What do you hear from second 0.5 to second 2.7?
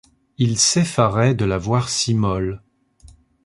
s’effarait de la voir si molle.